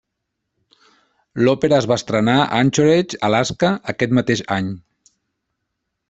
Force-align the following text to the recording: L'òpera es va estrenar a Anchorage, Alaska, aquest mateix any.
L'òpera 1.47 1.77
es 1.83 1.87
va 1.91 1.97
estrenar 2.01 2.37
a 2.43 2.47
Anchorage, 2.59 3.19
Alaska, 3.27 3.73
aquest 3.93 4.15
mateix 4.21 4.41
any. 4.61 4.71